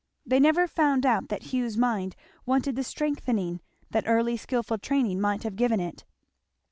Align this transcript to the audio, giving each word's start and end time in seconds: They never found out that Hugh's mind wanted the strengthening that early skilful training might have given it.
They 0.25 0.39
never 0.39 0.67
found 0.67 1.05
out 1.05 1.29
that 1.29 1.53
Hugh's 1.53 1.77
mind 1.77 2.15
wanted 2.43 2.75
the 2.75 2.83
strengthening 2.83 3.61
that 3.91 4.05
early 4.07 4.35
skilful 4.35 4.79
training 4.79 5.21
might 5.21 5.43
have 5.43 5.55
given 5.55 5.79
it. 5.79 6.05